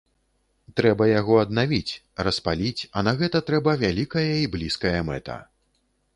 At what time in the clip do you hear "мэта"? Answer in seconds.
5.13-5.39